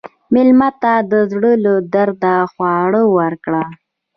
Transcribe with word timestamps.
مېلمه 0.33 0.69
ته 0.81 0.93
د 1.11 1.13
زړه 1.31 1.51
له 1.63 1.73
درده 1.93 2.35
خواړه 2.51 3.01
ورکړه. 3.17 3.63